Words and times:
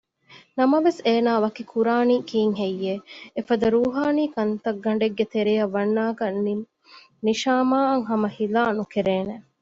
ނަމަވެސް 0.57 1.01
އޭނާ 1.07 1.31
ވަކި 1.43 1.63
ކުރާނީ 1.71 2.15
ކީއްހެއްޔެވެ؟ 2.29 3.03
އެފަދަ 3.35 3.67
ރޫހާނީ 3.75 4.23
ކަންތައްގަނޑެއްގެ 4.35 5.25
ތެރެއަށް 5.33 5.73
ވަންނާކަށް 5.75 6.39
ނިޝާމާއަށް 7.25 8.05
ހަމަ 8.09 8.27
ހިލާ 8.37 8.61
ނުކެރޭނެ 8.77 9.35